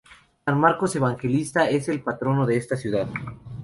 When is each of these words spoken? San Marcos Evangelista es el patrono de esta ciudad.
San 0.45 0.57
Marcos 0.59 0.95
Evangelista 0.95 1.69
es 1.69 1.87
el 1.87 2.01
patrono 2.01 2.47
de 2.47 2.57
esta 2.57 2.75
ciudad. 2.75 3.07